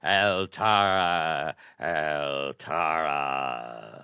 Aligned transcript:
Altara! 0.03 1.55
Altara!" 1.79 3.91